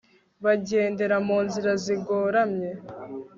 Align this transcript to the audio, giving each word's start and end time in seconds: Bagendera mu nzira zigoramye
Bagendera 0.43 1.15
mu 1.27 1.37
nzira 1.45 1.71
zigoramye 1.83 2.69